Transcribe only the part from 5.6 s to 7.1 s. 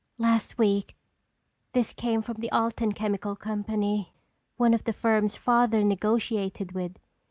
negotiated with.